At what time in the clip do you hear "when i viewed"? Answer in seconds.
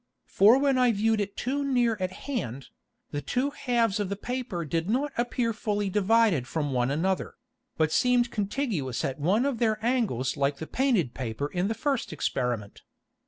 0.57-1.21